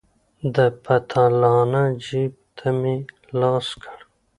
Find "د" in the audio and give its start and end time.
0.55-0.57